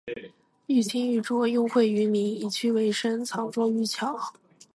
[0.65, 4.19] 欲清欲濁，用晦於明，以屈為伸，藏拙於巧